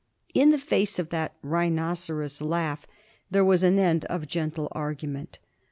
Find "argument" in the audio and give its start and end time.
4.71-5.37